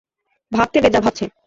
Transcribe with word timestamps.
ভাবতে 0.51 0.77
দে 0.81 0.89
যা 0.89 0.99
ভাবছে। 0.99 1.25